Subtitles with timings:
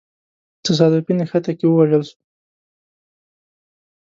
[0.65, 2.17] تصادفي نښته کي ووژل سو.